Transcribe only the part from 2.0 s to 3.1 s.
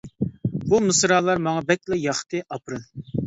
ياقتى، ئاپىرىن.